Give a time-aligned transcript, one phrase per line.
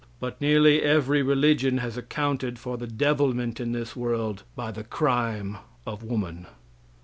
[0.19, 5.59] But nearly every religion has accounted for the devilment in this world by the crime
[5.85, 6.47] of woman.